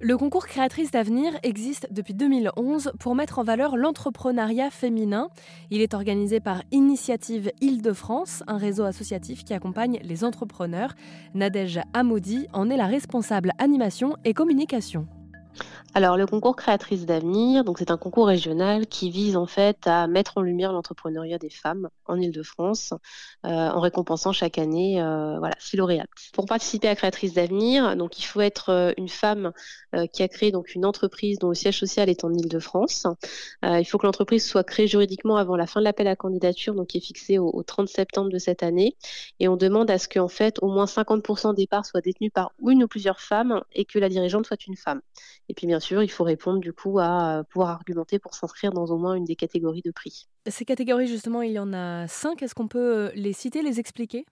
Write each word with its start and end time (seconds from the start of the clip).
Le 0.00 0.16
concours 0.16 0.46
Créatrice 0.46 0.92
d'avenir 0.92 1.32
existe 1.42 1.88
depuis 1.90 2.14
2011 2.14 2.92
pour 3.00 3.16
mettre 3.16 3.40
en 3.40 3.42
valeur 3.42 3.76
l'entrepreneuriat 3.76 4.70
féminin. 4.70 5.28
Il 5.70 5.80
est 5.80 5.92
organisé 5.92 6.38
par 6.38 6.62
Initiative 6.70 7.50
Île-de-France, 7.60 8.44
un 8.46 8.58
réseau 8.58 8.84
associatif 8.84 9.42
qui 9.42 9.54
accompagne 9.54 9.98
les 10.04 10.22
entrepreneurs. 10.22 10.94
Nadège 11.34 11.80
Amoudi 11.94 12.46
en 12.52 12.70
est 12.70 12.76
la 12.76 12.86
responsable 12.86 13.50
animation 13.58 14.14
et 14.24 14.34
communication. 14.34 15.08
Alors 15.94 16.16
le 16.16 16.26
concours 16.26 16.54
Créatrice 16.54 17.06
d'avenir, 17.06 17.64
c'est 17.78 17.90
un 17.90 17.96
concours 17.96 18.26
régional 18.26 18.86
qui 18.86 19.10
vise 19.10 19.36
en 19.36 19.46
fait 19.46 19.86
à 19.86 20.06
mettre 20.06 20.38
en 20.38 20.42
lumière 20.42 20.72
l'entrepreneuriat 20.72 21.38
des 21.38 21.50
femmes 21.50 21.88
en 22.06 22.20
Île-de-France 22.20 22.92
euh, 23.46 23.48
en 23.48 23.80
récompensant 23.80 24.32
chaque 24.32 24.58
année 24.58 25.00
euh, 25.00 25.38
voilà 25.38 25.54
six 25.58 25.76
lauréates. 25.76 26.08
Pour 26.34 26.46
participer 26.46 26.88
à 26.88 26.94
Créatrice 26.94 27.34
d'avenir, 27.34 27.96
il 27.96 28.24
faut 28.24 28.40
être 28.40 28.68
euh, 28.70 28.92
une 28.98 29.08
femme 29.08 29.52
qui 30.12 30.22
a 30.22 30.28
créé 30.28 30.50
donc 30.50 30.74
une 30.74 30.84
entreprise 30.84 31.38
dont 31.38 31.48
le 31.48 31.54
siège 31.54 31.78
social 31.78 32.08
est 32.08 32.24
en 32.24 32.32
Île-de-France. 32.32 33.06
il 33.62 33.84
faut 33.84 33.98
que 33.98 34.06
l'entreprise 34.06 34.44
soit 34.44 34.64
créée 34.64 34.86
juridiquement 34.86 35.36
avant 35.36 35.56
la 35.56 35.66
fin 35.66 35.80
de 35.80 35.84
l'appel 35.84 36.06
à 36.08 36.16
candidature, 36.16 36.74
donc 36.74 36.88
qui 36.88 36.98
est 36.98 37.04
fixé 37.04 37.38
au, 37.38 37.62
30 37.62 37.88
septembre 37.88 38.30
de 38.30 38.38
cette 38.38 38.62
année. 38.62 38.96
Et 39.40 39.48
on 39.48 39.56
demande 39.56 39.90
à 39.90 39.98
ce 39.98 40.08
qu'en 40.08 40.28
fait 40.28 40.58
au 40.62 40.68
moins 40.68 40.86
50% 40.86 41.54
des 41.54 41.66
parts 41.66 41.86
soient 41.86 42.00
détenues 42.00 42.30
par 42.30 42.52
une 42.66 42.84
ou 42.84 42.88
plusieurs 42.88 43.20
femmes 43.20 43.62
et 43.72 43.84
que 43.84 43.98
la 43.98 44.08
dirigeante 44.08 44.46
soit 44.46 44.66
une 44.66 44.76
femme. 44.76 45.00
Et 45.48 45.54
puis 45.54 45.66
bien 45.66 45.80
sûr, 45.80 46.02
il 46.02 46.10
faut 46.10 46.24
répondre 46.24 46.60
du 46.60 46.72
coup 46.72 46.98
à 46.98 47.44
pouvoir 47.50 47.70
argumenter 47.70 48.18
pour 48.18 48.34
s'inscrire 48.34 48.72
dans 48.72 48.86
au 48.86 48.98
moins 48.98 49.14
une 49.14 49.24
des 49.24 49.36
catégories 49.36 49.82
de 49.82 49.90
prix. 49.90 50.28
Ces 50.46 50.64
catégories, 50.64 51.08
justement, 51.08 51.42
il 51.42 51.52
y 51.52 51.58
en 51.58 51.72
a 51.72 52.06
cinq. 52.08 52.42
Est-ce 52.42 52.54
qu'on 52.54 52.68
peut 52.68 53.10
les 53.14 53.32
citer, 53.32 53.62
les 53.62 53.80
expliquer? 53.80 54.24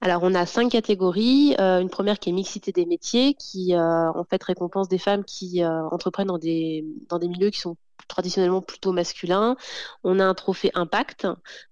Alors, 0.00 0.22
on 0.22 0.34
a 0.34 0.46
cinq 0.46 0.70
catégories. 0.72 1.54
une 1.58 1.88
première 1.90 2.18
qui 2.18 2.30
est 2.30 2.32
mixité 2.32 2.72
des 2.72 2.86
métiers, 2.86 3.34
qui 3.34 3.74
en 3.76 4.24
fait 4.28 4.42
récompense 4.42 4.88
des 4.88 4.98
femmes 4.98 5.24
qui 5.24 5.64
entreprennent 5.64 6.28
dans 6.28 6.38
des, 6.38 6.84
dans 7.08 7.18
des 7.18 7.28
milieux 7.28 7.50
qui 7.50 7.60
sont 7.60 7.76
traditionnellement 8.08 8.62
plutôt 8.62 8.92
masculin. 8.92 9.56
On 10.04 10.18
a 10.18 10.24
un 10.24 10.34
trophée 10.34 10.70
impact 10.74 11.26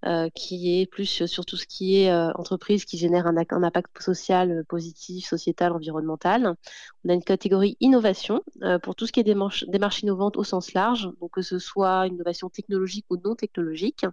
euh, 0.05 0.29
qui 0.35 0.81
est 0.81 0.87
plus 0.87 1.27
sur 1.27 1.45
tout 1.45 1.57
ce 1.57 1.67
qui 1.67 2.01
est 2.01 2.11
euh, 2.11 2.33
entreprise 2.35 2.85
qui 2.85 2.99
génère 2.99 3.27
un, 3.27 3.37
impact 3.37 4.03
social 4.03 4.51
euh, 4.51 4.63
positif, 4.69 5.27
sociétal, 5.27 5.73
environnemental. 5.73 6.57
On 7.05 7.11
a 7.11 7.15
une 7.15 7.25
catégorie 7.25 7.77
innovation 7.81 8.43
pour 8.83 8.95
tout 8.95 9.07
ce 9.07 9.13
qui 9.13 9.21
est 9.21 9.25
démarche, 9.25 9.65
démarche 9.69 10.03
innovante 10.03 10.37
au 10.37 10.45
sens 10.45 10.73
large, 10.73 11.11
donc 11.21 11.33
que 11.33 11.43
ce 11.43 11.59
soit 11.59 12.07
innovation 12.07 12.49
technologique 12.49 13.07
ou 13.11 13.17
non 13.23 13.35
technologique 13.35 14.07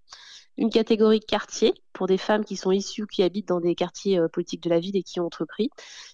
une 0.58 0.70
catégorie 0.70 1.22
quartier 1.22 1.74
pour 1.94 2.08
des 2.08 2.18
femmes 2.18 2.44
qui 2.44 2.58
sont 2.58 2.72
issues, 2.72 3.08
qui 3.08 3.24
habitent 3.24 3.48
dans 3.48 3.62
des 3.62 3.74
quartiers 3.74 4.20
politiques 4.34 4.62
de 4.64 4.70
la 4.70 4.80
ville 4.80 4.98
et 4.98 5.04
qui 5.04 5.20
ont 5.20 5.26
entrepris, 5.26 5.70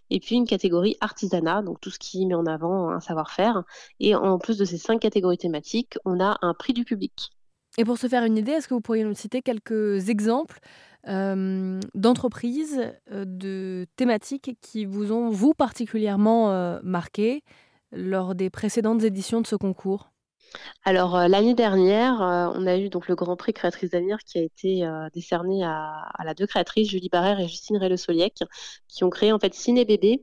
et 0.09 0.19
puis 0.19 0.35
une 0.35 0.45
catégorie 0.47 0.95
artisanat, 1.01 1.61
donc 1.61 1.81
tout 1.81 1.89
ce 1.89 1.99
qui 1.99 2.25
met 2.25 2.35
en 2.35 2.45
avant 2.45 2.89
un 2.89 2.99
savoir-faire. 2.99 3.63
Et 3.99 4.15
en 4.15 4.37
plus 4.39 4.57
de 4.57 4.65
ces 4.65 4.77
cinq 4.77 4.99
catégories 4.99 5.37
thématiques, 5.37 5.86
on 6.05 6.19
a 6.19 6.37
un 6.41 6.53
prix 6.53 6.73
du 6.73 6.83
public. 6.83 7.31
Et 7.77 7.85
pour 7.85 7.97
se 7.97 8.07
faire 8.07 8.23
une 8.23 8.37
idée, 8.37 8.53
est-ce 8.53 8.67
que 8.67 8.73
vous 8.73 8.81
pourriez 8.81 9.03
nous 9.03 9.13
citer 9.13 9.41
quelques 9.41 10.09
exemples 10.09 10.59
euh, 11.07 11.79
d'entreprises, 11.93 12.81
euh, 13.11 13.23
de 13.25 13.85
thématiques 13.95 14.57
qui 14.61 14.85
vous 14.85 15.11
ont, 15.11 15.29
vous, 15.29 15.53
particulièrement 15.53 16.79
marqué 16.83 17.43
lors 17.91 18.35
des 18.35 18.49
précédentes 18.49 19.03
éditions 19.03 19.41
de 19.41 19.47
ce 19.47 19.55
concours? 19.55 20.11
Alors, 20.87 21.17
euh, 21.17 21.27
l'année 21.27 21.53
dernière, 21.53 22.21
euh, 22.21 22.47
on 22.55 22.65
a 22.65 22.77
eu 22.77 22.87
donc 22.87 23.09
le 23.09 23.15
Grand 23.15 23.35
Prix 23.35 23.51
Créatrice 23.51 23.89
d'avenir 23.89 24.19
qui 24.25 24.37
a 24.37 24.41
été 24.41 24.85
euh, 24.85 25.09
décerné 25.13 25.65
à, 25.65 26.07
la 26.23 26.33
deux 26.33 26.47
créatrices, 26.47 26.89
Julie 26.89 27.09
Barrère 27.09 27.41
et 27.41 27.47
Justine 27.49 27.75
Rélosoliec, 27.75 28.39
qui 28.87 29.03
ont 29.03 29.09
créé 29.09 29.33
en 29.33 29.39
fait 29.39 29.53
Ciné 29.53 29.83
Bébé. 29.83 30.21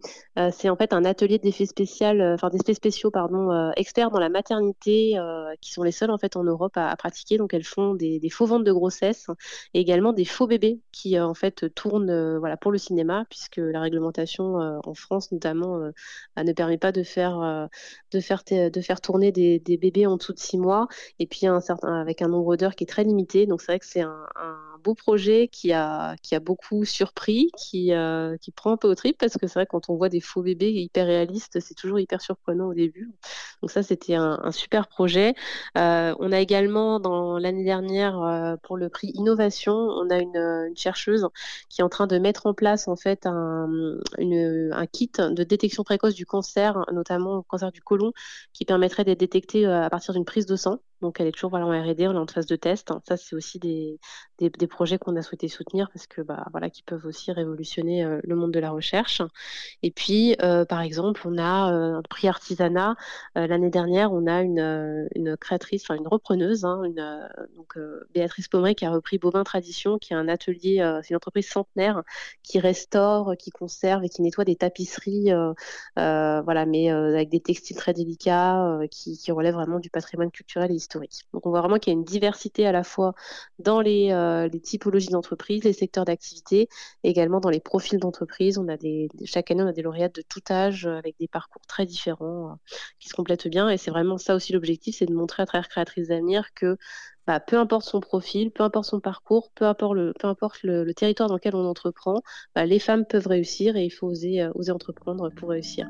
c'est 0.53 0.71
en 0.71 0.77
fait 0.77 0.95
un 0.95 1.05
atelier 1.05 1.39
d'effets 1.39 1.67
spéciaux, 1.67 2.19
enfin 2.33 2.49
d'effets 2.49 2.73
spéciaux, 2.73 3.11
pardon, 3.11 3.73
experts 3.77 4.11
dans 4.11 4.19
la 4.19 4.31
maternité, 4.31 5.19
qui 5.61 5.71
sont 5.71 5.83
les 5.83 5.93
seuls 5.93 6.11
en 6.11 6.19
fait 6.19 6.37
en 6.37 6.45
Europe 6.45 6.77
à, 6.77 6.95
pratiquer. 6.97 7.37
Donc, 7.37 7.55
elles 7.55 7.65
font 7.65 7.95
des, 7.95 8.21
faux 8.31 8.47
ventes 8.47 8.65
de 8.65 8.73
grossesse 8.73 9.27
et 9.75 9.81
également 9.81 10.13
des 10.13 10.25
faux 10.25 10.47
bébés 10.47 10.81
qui 10.93 11.21
en 11.21 11.35
fait 11.35 11.73
tournent, 11.75 12.39
voilà, 12.39 12.57
pour 12.57 12.73
le 12.73 12.79
cinéma, 12.79 13.25
puisque 13.29 13.59
la 13.59 13.81
réglementation 13.81 14.57
en 14.85 14.95
France 14.95 15.31
notamment 15.31 15.79
ne 16.37 16.53
permet 16.53 16.79
pas 16.79 16.93
de 16.93 17.03
faire, 17.03 17.69
de 18.13 18.21
faire, 18.21 18.43
de 18.47 18.81
faire 18.81 19.01
tourner 19.01 19.31
des, 19.31 19.59
des 19.59 19.77
bébés 19.77 20.07
en 20.07 20.19
dessous 20.25 20.33
de 20.33 20.39
six 20.39 20.59
mois, 20.59 20.89
et 21.19 21.27
puis 21.27 21.47
un 21.47 21.61
certain, 21.61 22.01
avec 22.01 22.23
un 22.23 22.29
nombre 22.29 22.57
d'heures 22.57 22.75
qui 22.75 22.85
est 22.85 22.87
très 22.89 23.05
limité. 23.05 23.47
Donc 23.47 23.61
c'est 23.61 23.73
vrai 23.73 23.79
que 23.79 23.87
c'est 23.87 24.01
un, 24.03 24.27
beau 24.85 24.95
projet 24.95 25.49
qui 25.49 25.73
a, 25.73 26.15
qui 26.23 26.35
a 26.35 26.41
beaucoup 26.41 26.85
surpris, 26.85 27.51
qui, 27.57 27.93
euh, 27.93 28.37
qui 28.37 28.53
prend 28.53 28.73
un 28.73 28.77
peu 28.77 28.89
au 28.89 28.95
trip, 28.95 29.17
parce 29.19 29.35
que 29.35 29.47
c'est 29.47 29.55
vrai 29.55 29.67
quand 29.67 29.89
on 29.89 29.97
voit 29.97 30.11
des 30.11 30.21
faux 30.21 30.43
bébés 30.43 30.73
hyper 30.73 31.07
réalistes, 31.07 31.59
c'est 31.61 31.75
toujours 31.75 31.99
hyper 31.99 32.21
surprenant 32.21 32.69
au 32.69 32.75
début. 32.75 33.11
Donc 33.63 33.71
ça, 33.71 33.83
c'était 33.83 34.15
un, 34.15 34.53
super 34.53 34.87
projet. 34.89 35.35
Euh, 35.79 36.15
on 36.21 36.31
a 36.31 36.39
également, 36.39 37.01
dans 37.01 37.39
l'année 37.39 37.65
dernière, 37.65 38.21
euh, 38.21 38.57
pour 38.63 38.77
le 38.77 38.89
prix 38.91 39.11
Innovation, 39.15 39.75
on 39.75 40.11
a 40.11 40.19
une, 40.19 40.73
chercheuse 40.77 41.27
qui 41.69 41.81
est 41.81 41.85
en 41.85 41.89
train 41.89 42.07
de 42.07 42.19
mettre 42.19 42.47
en 42.47 42.55
place 42.55 42.89
en 42.89 42.97
fait 42.97 43.27
un, 43.27 43.69
un 44.19 44.87
kit 44.87 45.11
de 45.19 45.45
détection 45.45 45.83
précoce 45.85 46.15
du 46.15 46.27
cancer, 46.27 46.85
notamment 46.93 47.37
le 47.37 47.43
cancer 47.43 47.73
du 47.73 47.81
côlon, 47.81 48.13
qui 48.53 48.65
permettrait 48.65 49.05
d'être 49.05 49.21
détecté 49.21 49.65
à 49.67 49.89
partir 49.89 50.15
d'une 50.15 50.25
prise 50.25 50.47
de 50.47 50.57
sang. 50.57 50.81
Donc 51.05 51.21
elle 51.21 51.27
est 51.27 51.33
toujours 51.33 51.51
voilà, 51.51 51.67
en 51.67 51.71
R&D, 51.71 52.09
on 52.09 52.15
est 52.15 52.19
en 52.19 52.27
phase 52.27 52.47
de 52.47 52.57
test. 52.57 52.91
Ça, 53.07 53.19
c'est 53.19 53.37
aussi 53.37 53.59
des, 53.59 54.01
des, 54.39 54.67
projets 54.67 54.97
qu'on 54.97 55.15
a 55.17 55.23
souhaité 55.23 55.49
soutenir 55.49 55.91
parce 55.93 56.07
que 56.07 56.23
bah, 56.23 56.47
voilà, 56.51 56.71
qui 56.71 56.83
peuvent 56.83 57.05
aussi 57.05 57.31
révolutionner 57.31 58.03
euh, 58.03 58.21
le 58.25 58.35
monde 58.35 58.53
de 58.53 58.59
la 58.59 58.71
recherche. 58.71 59.21
Et 59.83 59.91
puis, 59.91 60.35
euh, 60.43 60.65
par 60.65 60.81
exemple, 60.81 61.21
on 61.27 61.37
a 61.37 61.71
euh, 61.71 61.99
un 61.99 62.03
prix 62.09 62.27
artisanat. 62.27 62.97
L'année 63.35 63.69
dernière, 63.69 64.13
on 64.13 64.27
a 64.27 64.41
une, 64.41 65.09
une 65.15 65.37
créatrice, 65.37 65.83
enfin 65.83 65.97
une 65.97 66.09
repreneuse, 66.09 66.65
hein, 66.65 66.83
une, 66.85 67.29
donc 67.57 67.79
Béatrice 68.15 68.49
Pomeray 68.49 68.75
qui 68.75 68.87
a 68.87 68.91
repris 68.91 69.19
Bobin 69.19 69.45
Tradition, 69.45 69.99
qui 69.99 70.15
est 70.15 70.17
un 70.17 70.29
atelier, 70.29 70.77
c'est 71.03 71.11
une 71.11 71.17
entreprise 71.17 71.49
centenaire 71.49 72.03
qui 72.43 72.61
restaure, 72.61 73.35
qui 73.39 73.51
conserve 73.51 74.05
et 74.05 74.09
qui 74.09 74.23
nettoie 74.23 74.45
des 74.45 74.57
tapisseries, 74.57 75.33
voilà, 75.97 76.67
mais 76.67 76.89
avec 76.91 77.29
des 77.29 77.41
textiles 77.41 77.77
très 77.77 77.93
délicats, 77.93 78.79
qui, 78.91 79.19
qui 79.19 79.33
relèvent 79.33 79.55
vraiment 79.55 79.81
du 79.81 79.91
patrimoine 79.91 80.31
culturel 80.31 80.71
et 80.71 80.75
historique 80.75 80.94
donc 81.33 81.47
on 81.47 81.51
voit 81.51 81.61
vraiment 81.61 81.79
qu'il 81.79 81.93
y 81.93 81.97
a 81.97 81.99
une 81.99 82.05
diversité 82.05 82.67
à 82.67 82.73
la 82.73 82.85
fois 82.85 83.15
dans 83.59 83.81
les, 83.81 84.11
euh, 84.13 84.49
typologies 84.49 85.09
d'entreprise, 85.09 85.65
les 85.65 85.73
secteurs 85.73 86.05
d'activité, 86.05 86.69
également 87.03 87.41
dans 87.41 87.51
les 87.51 87.61
profils 87.61 87.99
d'entreprise. 87.99 88.59
On 88.59 88.69
a 88.69 88.77
chaque 89.25 89.51
année, 89.51 89.63
on 89.63 89.67
a 89.67 89.73
des 89.73 89.83
lauréates 89.83 90.15
de 90.15 90.23
tout 90.23 90.43
âge 90.51 90.87
euh, 90.87 90.97
avec 90.97 91.17
des 91.19 91.29
parcours 91.29 91.63
très 91.67 91.87
différents 91.87 92.51
euh, 92.51 92.55
qui 92.99 93.09
se 93.09 93.15
complètent 93.15 93.49
bien. 93.49 93.69
Et 93.69 93.77
c'est 93.77 93.91
vraiment 93.91 94.19
ça 94.19 94.35
aussi 94.35 94.53
l'objectif, 94.53 94.97
c'est 94.99 95.07
de 95.07 95.15
montrer 95.15 95.43
à 95.43 95.47
travers 95.47 95.69
Créatrice 95.69 96.09
d'avenir 96.09 96.53
que 96.55 96.77
bah, 97.27 97.41
peu 97.41 97.59
importe 97.59 97.87
son 97.87 98.01
profil, 98.01 98.51
peu 98.51 98.63
importe 98.63 98.87
son 98.87 99.01
parcours, 99.01 99.51
peu 99.55 99.65
importe 99.65 99.95
le, 99.95 100.13
peu 100.19 100.29
importe 100.29 100.63
le, 100.63 100.93
territoire 100.95 101.29
dans 101.29 101.37
lequel 101.37 101.55
on 101.55 101.67
entreprend, 101.67 102.23
bah, 102.55 102.67
les 102.67 102.79
femmes 102.79 103.05
peuvent 103.05 103.27
réussir 103.27 103.77
et 103.77 103.85
il 103.85 103.91
faut 103.91 104.07
oser, 104.07 104.47
oser 104.55 104.73
entreprendre 104.73 105.31
pour 105.31 105.51
réussir. 105.51 105.89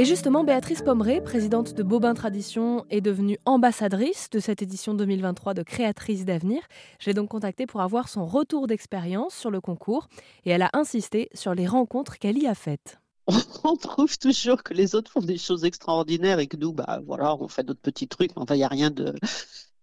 Et 0.00 0.04
justement, 0.06 0.44
Béatrice 0.44 0.80
Pomeray, 0.80 1.20
présidente 1.20 1.74
de 1.74 1.82
Bobin 1.82 2.14
Tradition, 2.14 2.86
est 2.88 3.02
devenue 3.02 3.38
ambassadrice 3.44 4.30
de 4.30 4.38
cette 4.38 4.62
édition 4.62 4.94
2023 4.94 5.52
de 5.52 5.62
Créatrice 5.62 6.24
d'avenir. 6.24 6.62
J'ai 6.98 7.12
donc 7.12 7.28
contacté 7.28 7.66
pour 7.66 7.82
avoir 7.82 8.08
son 8.08 8.24
retour 8.24 8.66
d'expérience 8.66 9.34
sur 9.34 9.50
le 9.50 9.60
concours 9.60 10.08
et 10.46 10.52
elle 10.52 10.62
a 10.62 10.70
insisté 10.72 11.28
sur 11.34 11.54
les 11.54 11.66
rencontres 11.66 12.18
qu'elle 12.18 12.38
y 12.38 12.46
a 12.46 12.54
faites. 12.54 12.98
On 13.64 13.76
trouve 13.76 14.16
toujours 14.16 14.62
que 14.62 14.72
les 14.72 14.94
autres 14.94 15.10
font 15.10 15.20
des 15.20 15.36
choses 15.36 15.64
extraordinaires 15.64 16.38
et 16.38 16.46
que 16.46 16.56
nous, 16.56 16.72
bah 16.72 17.00
voilà, 17.04 17.36
on 17.36 17.48
fait 17.48 17.62
d'autres 17.62 17.82
petits 17.82 18.08
trucs, 18.08 18.34
mais 18.36 18.42
enfin, 18.42 18.54
il 18.54 18.58
n'y 18.58 18.64
a 18.64 18.68
rien 18.68 18.90
de. 18.90 19.14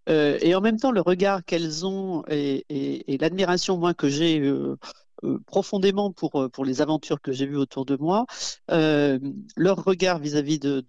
Euh, 0.10 0.38
et 0.42 0.56
en 0.56 0.62
même 0.62 0.80
temps, 0.80 0.92
le 0.92 1.02
regard 1.02 1.44
qu'elles 1.46 1.86
ont 1.86 2.24
et, 2.30 3.18
l'admiration, 3.20 3.82
que 3.94 4.10
j'ai 4.10 4.40
euh, 4.40 4.78
euh, 5.24 5.40
profondément 5.46 6.12
pour, 6.12 6.50
pour 6.52 6.66
les 6.66 6.82
aventures 6.82 7.22
que 7.22 7.32
j'ai 7.32 7.46
vues 7.46 7.58
autour 7.58 7.86
de 7.86 7.98
moi. 7.98 8.26
Leur 8.70 9.84
regard 9.84 10.20
vis-à-vis 10.20 10.60
de, 10.60 10.84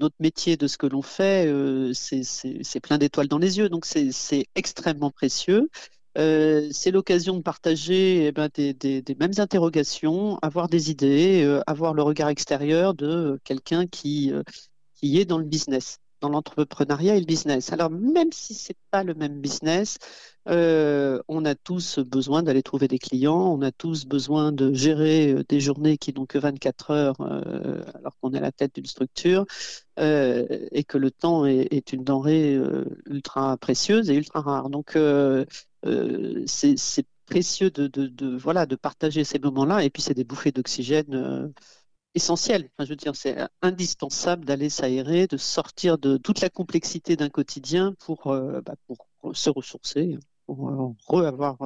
notre 0.00 0.16
métier, 0.20 0.56
de 0.56 0.66
ce 0.66 0.78
que 0.78 0.86
l'on 0.86 1.02
fait, 1.02 1.50
c'est 1.94 2.80
plein 2.80 2.98
d'étoiles 2.98 3.28
dans 3.28 3.38
les 3.38 3.58
yeux. 3.58 3.68
Donc 3.68 3.86
c'est 3.86 4.46
extrêmement 4.54 5.10
précieux. 5.10 5.70
c'est 6.16 6.90
l'occasion 6.90 7.36
de 7.36 7.42
partager 7.42 8.26
eh 8.26 8.32
ben, 8.32 8.48
des, 8.54 9.16
mêmes 9.18 9.32
interrogations, 9.38 10.38
avoir 10.42 10.68
des 10.68 10.90
idées, 10.90 11.60
avoir 11.66 11.94
le 11.94 12.02
regard 12.02 12.28
extérieur 12.28 12.94
de 12.94 13.40
quelqu'un 13.44 13.86
qui, 13.86 14.32
qui 14.94 15.18
est 15.18 15.24
dans 15.24 15.38
le 15.38 15.44
business 15.44 15.98
dans 16.20 16.28
l'entrepreneuriat 16.28 17.16
et 17.16 17.20
le 17.20 17.26
business. 17.26 17.72
Alors, 17.72 17.90
même 17.90 18.32
si 18.32 18.54
ce 18.54 18.72
n'est 18.72 18.76
pas 18.90 19.04
le 19.04 19.14
même 19.14 19.40
business, 19.40 19.98
euh, 20.48 21.20
on 21.28 21.44
a 21.44 21.54
tous 21.54 21.98
besoin 21.98 22.42
d'aller 22.42 22.62
trouver 22.62 22.88
des 22.88 22.98
clients, 22.98 23.52
on 23.52 23.62
a 23.62 23.72
tous 23.72 24.06
besoin 24.06 24.52
de 24.52 24.72
gérer 24.72 25.32
euh, 25.32 25.44
des 25.48 25.60
journées 25.60 25.98
qui 25.98 26.12
n'ont 26.14 26.26
que 26.26 26.38
24 26.38 26.90
heures 26.90 27.20
euh, 27.20 27.82
alors 27.94 28.16
qu'on 28.20 28.32
est 28.32 28.40
la 28.40 28.52
tête 28.52 28.74
d'une 28.74 28.86
structure 28.86 29.44
et 29.98 30.84
que 30.84 30.96
le 30.96 31.10
temps 31.10 31.44
est, 31.44 31.92
une 31.92 32.04
denrée 32.04 32.58
ultra 33.04 33.58
précieuse 33.58 34.08
et 34.08 34.14
ultra 34.14 34.40
rare. 34.40 34.70
Donc, 34.70 34.96
c'est 36.46 37.06
précieux 37.26 37.70
de, 37.70 38.36
voilà, 38.38 38.64
de 38.64 38.76
partager 38.76 39.24
ces 39.24 39.38
moments-là 39.38 39.84
et 39.84 39.90
puis 39.90 40.00
c'est 40.00 40.14
des 40.14 40.24
bouffées 40.24 40.52
d'oxygène 40.52 41.52
essentiel. 42.14 42.68
Enfin, 42.72 42.84
je 42.84 42.90
veux 42.90 42.96
dire, 42.96 43.14
c'est 43.16 43.36
indispensable 43.62 44.44
d'aller 44.44 44.70
s'aérer, 44.70 45.26
de 45.26 45.36
sortir 45.36 45.98
de 45.98 46.16
toute 46.16 46.40
la 46.40 46.50
complexité 46.50 47.16
d'un 47.16 47.28
quotidien 47.28 47.94
pour, 48.00 48.24
bah, 48.24 48.74
pour 48.86 49.34
se 49.34 49.50
ressourcer, 49.50 50.18
pour 50.46 50.94
re-avoir 51.06 51.56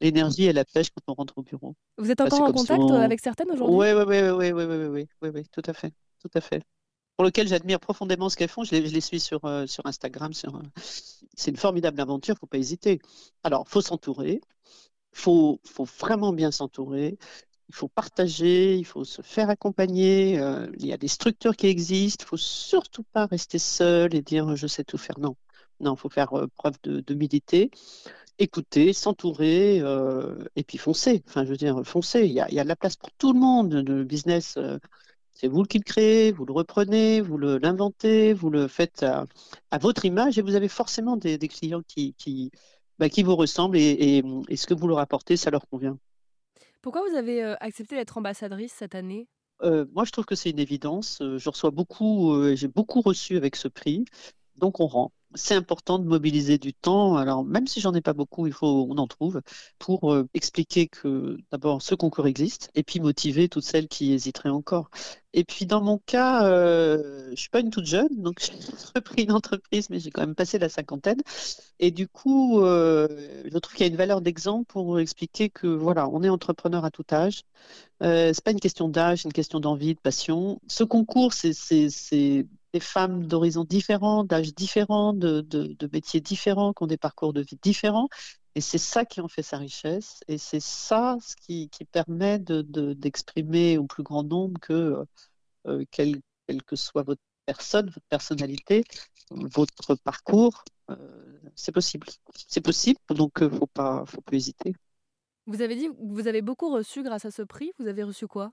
l'énergie 0.00 0.44
et 0.44 0.52
la 0.52 0.64
pêche 0.64 0.90
quand 0.90 1.12
on 1.12 1.14
rentre 1.14 1.38
au 1.38 1.42
bureau. 1.42 1.74
Vous 1.98 2.10
êtes 2.10 2.20
encore 2.20 2.42
en 2.42 2.52
contact 2.52 2.90
avec 2.90 3.20
certaines 3.20 3.50
aujourd'hui? 3.52 3.76
Oui, 3.76 3.92
oui, 3.92 4.52
oui, 4.52 4.52
oui, 4.52 4.64
oui, 4.64 5.06
oui, 5.22 5.30
oui, 5.34 5.46
tout 5.52 5.62
à 5.66 5.72
fait, 5.72 5.92
tout 6.20 6.30
à 6.34 6.40
fait. 6.40 6.62
Pour 7.16 7.26
lequel 7.26 7.48
j'admire 7.48 7.80
profondément 7.80 8.30
ce 8.30 8.36
qu'elles 8.36 8.48
font. 8.48 8.64
Je 8.64 8.70
les, 8.70 8.88
je 8.88 8.94
les 8.94 9.02
suis 9.02 9.20
sur, 9.20 9.44
euh, 9.44 9.66
sur 9.66 9.84
Instagram. 9.84 10.32
Sur, 10.32 10.56
euh, 10.56 10.62
c'est 11.36 11.50
une 11.50 11.58
formidable 11.58 12.00
aventure, 12.00 12.32
il 12.32 12.36
ne 12.36 12.40
faut 12.40 12.46
pas 12.46 12.56
hésiter. 12.56 12.98
Alors, 13.44 13.64
il 13.66 13.70
faut 13.70 13.82
s'entourer, 13.82 14.40
il 15.12 15.18
faut, 15.18 15.60
faut 15.66 15.84
vraiment 15.84 16.32
bien 16.32 16.50
s'entourer, 16.50 17.18
il 17.70 17.74
faut 17.74 17.88
partager, 17.88 18.76
il 18.76 18.84
faut 18.84 19.04
se 19.04 19.22
faire 19.22 19.50
accompagner. 19.50 20.38
Euh, 20.38 20.66
il 20.78 20.86
y 20.86 20.92
a 20.92 20.96
des 20.96 21.08
structures 21.08 21.56
qui 21.56 21.68
existent. 21.68 22.24
Il 22.24 22.26
ne 22.26 22.28
faut 22.30 22.36
surtout 22.36 23.04
pas 23.12 23.26
rester 23.26 23.58
seul 23.58 24.14
et 24.14 24.22
dire 24.22 24.56
je 24.56 24.66
sais 24.66 24.84
tout 24.84 24.98
faire. 24.98 25.18
Non, 25.20 25.36
non, 25.80 25.94
il 25.94 25.98
faut 25.98 26.08
faire 26.10 26.32
preuve 26.56 26.74
de, 26.82 27.00
d'humilité 27.00 27.70
écouter, 28.40 28.92
s'entourer 28.92 29.80
euh, 29.80 30.44
et 30.56 30.64
puis 30.64 30.78
foncer. 30.78 31.22
Enfin, 31.28 31.44
je 31.44 31.50
veux 31.50 31.56
dire, 31.56 31.82
foncer. 31.84 32.22
Il 32.24 32.32
y 32.32 32.40
a, 32.40 32.48
de 32.48 32.68
la 32.68 32.76
place 32.76 32.96
pour 32.96 33.10
tout 33.12 33.32
le 33.32 33.38
monde. 33.38 33.74
Le 33.74 34.04
business, 34.04 34.56
euh, 34.56 34.78
c'est 35.32 35.48
vous 35.48 35.62
qui 35.64 35.78
le 35.78 35.84
créez, 35.84 36.32
vous 36.32 36.46
le 36.46 36.52
reprenez, 36.52 37.20
vous 37.20 37.38
l'inventez, 37.38 38.32
vous 38.32 38.50
le 38.50 38.66
faites 38.68 39.04
à, 39.04 39.26
votre 39.78 40.04
image 40.04 40.38
et 40.38 40.42
vous 40.42 40.54
avez 40.54 40.68
forcément 40.68 41.16
des, 41.16 41.38
clients 41.48 41.82
bah, 42.98 43.08
qui, 43.08 43.22
vous 43.22 43.36
ressemblent 43.36 43.76
et, 43.76 44.22
ce 44.54 44.66
que 44.66 44.74
vous 44.74 44.88
leur 44.88 44.98
apportez, 44.98 45.36
ça 45.36 45.50
leur 45.50 45.66
convient. 45.68 45.98
Pourquoi 46.82 47.02
vous 47.08 47.16
avez 47.16 47.42
euh, 47.42 47.54
accepté 47.60 47.96
d'être 47.96 48.16
ambassadrice 48.18 48.72
cette 48.72 48.94
année? 48.94 49.28
Moi, 49.62 50.04
je 50.04 50.10
trouve 50.10 50.24
que 50.24 50.34
c'est 50.34 50.50
une 50.50 50.58
évidence. 50.58 51.18
Je 51.20 51.50
reçois 51.50 51.70
beaucoup, 51.70 52.54
j'ai 52.54 52.68
beaucoup 52.68 53.02
reçu 53.02 53.36
avec 53.36 53.56
ce 53.56 53.68
prix, 53.68 54.06
donc 54.56 54.80
on 54.80 54.86
rend 54.86 55.12
c'est 55.34 55.54
important 55.54 55.98
de 55.98 56.04
mobiliser 56.04 56.58
du 56.58 56.74
temps. 56.74 57.16
Alors, 57.16 57.44
même 57.44 57.66
si 57.66 57.80
j'en 57.80 57.94
ai 57.94 58.00
pas 58.00 58.12
beaucoup, 58.12 58.46
il 58.46 58.52
faut, 58.52 58.86
on 58.90 58.98
en 58.98 59.06
trouve, 59.06 59.42
pour 59.78 60.12
euh, 60.12 60.28
expliquer 60.34 60.88
que 60.88 61.38
d'abord 61.50 61.82
ce 61.82 61.94
concours 61.94 62.26
existe 62.26 62.70
et 62.74 62.82
puis 62.82 63.00
motiver 63.00 63.48
toutes 63.48 63.64
celles 63.64 63.88
qui 63.88 64.12
hésiteraient 64.12 64.48
encore. 64.50 64.90
Et 65.32 65.44
puis, 65.44 65.64
dans 65.66 65.80
mon 65.80 65.98
cas, 65.98 66.44
euh, 66.46 67.30
je 67.30 67.36
suis 67.40 67.50
pas 67.50 67.60
une 67.60 67.70
toute 67.70 67.86
jeune, 67.86 68.08
donc 68.20 68.40
j'ai 68.40 68.52
repris 68.94 69.22
une 69.24 69.32
entreprise, 69.32 69.88
mais 69.90 70.00
j'ai 70.00 70.10
quand 70.10 70.22
même 70.22 70.34
passé 70.34 70.58
la 70.58 70.68
cinquantaine. 70.68 71.20
Et 71.78 71.90
du 71.90 72.08
coup, 72.08 72.60
euh, 72.60 73.08
je 73.44 73.58
trouve 73.58 73.74
qu'il 73.74 73.86
y 73.86 73.88
a 73.88 73.92
une 73.92 73.96
valeur 73.96 74.20
d'exemple 74.20 74.66
pour 74.66 74.98
expliquer 74.98 75.48
que 75.50 75.66
voilà, 75.68 76.08
on 76.08 76.22
est 76.22 76.28
entrepreneur 76.28 76.84
à 76.84 76.90
tout 76.90 77.04
âge. 77.12 77.42
Euh, 78.02 78.32
c'est 78.32 78.44
pas 78.44 78.50
une 78.52 78.60
question 78.60 78.88
d'âge, 78.88 79.20
c'est 79.22 79.28
une 79.28 79.32
question 79.32 79.60
d'envie, 79.60 79.94
de 79.94 80.00
passion. 80.00 80.60
Ce 80.68 80.84
concours, 80.84 81.32
c'est 81.32 81.52
des 82.72 82.80
femmes 82.80 83.26
d'horizons 83.26 83.64
différents, 83.64 84.24
d'âges 84.24 84.54
différents, 84.54 85.12
de, 85.12 85.44
métiers 85.92 86.20
différents, 86.20 86.72
qui 86.72 86.82
ont 86.82 86.86
des 86.86 86.96
parcours 86.96 87.32
de 87.32 87.42
vie 87.42 87.58
différents. 87.62 88.08
Et 88.54 88.60
c'est 88.60 88.78
ça 88.78 89.04
qui 89.04 89.20
en 89.20 89.28
fait 89.28 89.42
sa 89.42 89.58
richesse. 89.58 90.20
Et 90.28 90.38
c'est 90.38 90.60
ça 90.60 91.16
ce 91.20 91.36
qui, 91.36 91.70
permet 91.92 92.38
d'exprimer 92.38 93.78
au 93.78 93.84
plus 93.84 94.02
grand 94.02 94.22
nombre 94.22 94.60
que, 94.60 95.04
euh, 95.66 95.84
quelle, 95.90 96.20
que 96.66 96.76
soit 96.76 97.02
votre 97.02 97.22
personne, 97.46 97.86
votre 97.86 98.06
personnalité, 98.08 98.84
votre 99.30 99.94
parcours, 99.96 100.64
euh, 100.90 100.96
c'est 101.54 101.72
possible. 101.72 102.06
C'est 102.34 102.60
possible, 102.60 102.98
donc 103.10 103.32
il 103.38 103.44
euh, 103.44 103.50
ne 103.50 103.56
faut 103.56 103.66
pas, 103.66 104.04
faut 104.06 104.20
pas 104.20 104.36
hésiter. 104.36 104.74
Vous 105.46 105.62
avez 105.62 105.76
dit 105.76 105.88
que 105.88 105.94
vous 105.98 106.26
avez 106.26 106.42
beaucoup 106.42 106.72
reçu 106.72 107.02
grâce 107.02 107.24
à 107.24 107.30
ce 107.30 107.42
prix. 107.42 107.72
Vous 107.78 107.86
avez 107.86 108.02
reçu 108.02 108.26
quoi? 108.26 108.52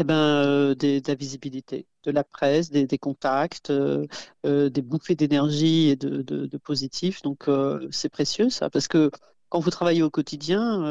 Eh 0.00 0.04
ben, 0.04 0.14
euh, 0.14 0.74
de 0.76 1.02
la 1.08 1.14
visibilité, 1.16 1.86
de 2.04 2.10
la 2.12 2.22
presse, 2.22 2.70
des, 2.70 2.86
contacts, 2.98 3.70
euh, 3.70 4.06
euh, 4.46 4.70
des 4.70 4.82
bouffées 4.82 5.16
d'énergie 5.16 5.88
et 5.88 5.96
de, 5.96 6.22
de, 6.22 6.58
positif. 6.58 7.22
Donc, 7.22 7.46
c'est 7.90 8.08
précieux 8.08 8.48
ça, 8.50 8.70
parce 8.70 8.86
que 8.88 9.10
quand 9.48 9.60
vous 9.60 9.70
travaillez 9.70 10.02
au 10.02 10.10
quotidien, 10.10 10.82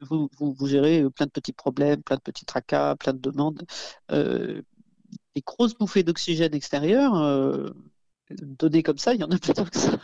vous, 0.00 0.28
vous, 0.38 0.66
gérez 0.66 1.08
plein 1.10 1.26
de 1.26 1.30
petits 1.30 1.52
problèmes, 1.52 2.02
plein 2.02 2.16
de 2.16 2.22
petits 2.22 2.44
tracas, 2.44 2.96
plein 2.96 3.12
de 3.14 3.18
demandes. 3.18 3.64
des 4.10 5.40
grosses 5.44 5.74
bouffées 5.74 6.02
d'oxygène 6.04 6.54
extérieur, 6.54 7.74
données 8.30 8.82
comme 8.82 8.98
ça, 8.98 9.14
il 9.14 9.20
y 9.20 9.24
en 9.24 9.30
a 9.30 9.38
plus 9.38 9.54
que 9.54 9.78
ça. 9.78 9.98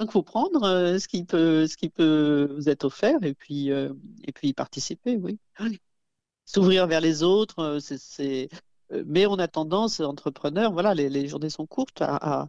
Donc, 0.00 0.10
faut 0.10 0.22
prendre 0.22 0.98
ce, 0.98 1.06
qui 1.08 1.24
peut, 1.24 1.66
ce 1.68 1.76
qui 1.76 1.90
peut 1.90 2.52
vous 2.56 2.68
être 2.68 2.84
offert 2.84 3.22
et 3.22 3.34
puis, 3.34 3.68
et 3.68 4.32
puis 4.34 4.48
y 4.48 4.52
participer, 4.52 5.16
oui 5.16 5.38
s'ouvrir 6.46 6.86
vers 6.86 7.00
les 7.00 7.22
autres. 7.22 7.58
Euh, 7.58 8.46
euh, 8.92 9.02
mais 9.06 9.26
on 9.26 9.34
a 9.34 9.48
tendance, 9.48 10.00
entrepreneurs, 10.00 10.72
voilà, 10.72 10.94
les, 10.94 11.28
journées 11.28 11.50
sont 11.50 11.66
courtes, 11.66 12.00
à, 12.00 12.48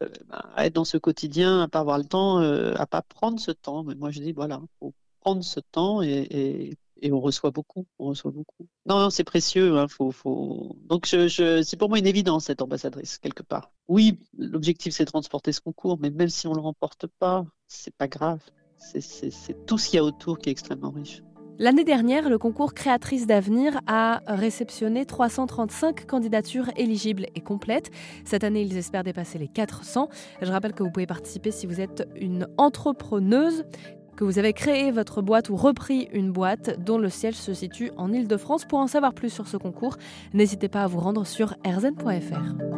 euh, 0.00 0.08
à, 0.30 0.66
être 0.66 0.74
dans 0.74 0.84
ce 0.84 0.98
quotidien, 0.98 1.62
à 1.62 1.68
pas 1.68 1.80
avoir 1.80 1.98
le 1.98 2.04
temps, 2.04 2.38
à 2.38 2.86
pas 2.86 3.02
prendre 3.02 3.40
ce 3.40 3.50
temps. 3.50 3.82
Mais 3.82 3.94
moi, 3.94 4.10
je 4.10 4.20
dis, 4.20 4.32
voilà, 4.32 4.60
faut 4.78 4.92
prendre 5.20 5.42
ce 5.42 5.60
temps 5.60 6.02
et, 6.02 6.76
on 7.10 7.20
reçoit 7.20 7.52
beaucoup. 7.52 7.86
On 7.98 8.06
reçoit 8.06 8.32
beaucoup. 8.32 8.66
Non, 8.84 8.98
non 8.98 9.10
c'est 9.10 9.24
précieux. 9.24 9.78
Hein, 9.78 9.86
faut, 9.88 10.10
faut... 10.10 10.76
Donc, 10.86 11.06
c'est 11.06 11.76
pour 11.78 11.88
moi 11.88 11.98
une 11.98 12.06
évidence, 12.06 12.46
cette 12.46 12.60
ambassadrice, 12.60 13.18
quelque 13.18 13.42
part. 13.42 13.70
Oui, 13.86 14.18
l'objectif, 14.36 14.92
c'est 14.92 15.04
de 15.04 15.10
transporter 15.10 15.52
ce 15.52 15.60
concours, 15.60 15.98
mais 16.00 16.10
même 16.10 16.28
si 16.28 16.46
on 16.48 16.50
ne 16.50 16.56
le 16.56 16.62
remporte 16.62 17.06
pas, 17.06 17.46
c'est 17.66 17.94
pas 17.94 18.08
grave. 18.08 18.40
C'est 18.78 19.66
tout 19.66 19.78
ce 19.78 19.88
qu'il 19.88 19.96
y 19.96 20.00
a 20.00 20.04
autour 20.04 20.38
qui 20.38 20.48
est 20.48 20.52
extrêmement 20.52 20.90
riche. 20.90 21.22
L'année 21.60 21.82
dernière, 21.82 22.28
le 22.28 22.38
concours 22.38 22.72
Créatrice 22.72 23.26
d'avenir 23.26 23.80
a 23.88 24.20
réceptionné 24.28 25.04
335 25.04 26.06
candidatures 26.06 26.70
éligibles 26.76 27.26
et 27.34 27.40
complètes. 27.40 27.90
Cette 28.24 28.44
année, 28.44 28.62
ils 28.62 28.76
espèrent 28.76 29.02
dépasser 29.02 29.38
les 29.38 29.48
400. 29.48 30.08
Je 30.40 30.52
rappelle 30.52 30.72
que 30.72 30.84
vous 30.84 30.92
pouvez 30.92 31.06
participer 31.06 31.50
si 31.50 31.66
vous 31.66 31.80
êtes 31.80 32.08
une 32.14 32.46
entrepreneuse 32.58 33.64
que 34.16 34.22
vous 34.22 34.38
avez 34.38 34.52
créé 34.52 34.92
votre 34.92 35.20
boîte 35.20 35.48
ou 35.50 35.56
repris 35.56 36.08
une 36.12 36.30
boîte 36.30 36.78
dont 36.84 36.98
le 36.98 37.08
siège 37.08 37.34
se 37.34 37.54
situe 37.54 37.90
en 37.96 38.12
Ile-de-France. 38.12 38.64
Pour 38.64 38.78
en 38.78 38.86
savoir 38.86 39.12
plus 39.12 39.30
sur 39.30 39.48
ce 39.48 39.56
concours, 39.56 39.96
n'hésitez 40.34 40.68
pas 40.68 40.84
à 40.84 40.86
vous 40.86 41.00
rendre 41.00 41.26
sur 41.26 41.56
rzn.fr. 41.66 42.77